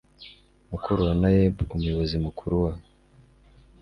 [0.71, 2.71] mukuru wa naeb umuyobozi mukuru wa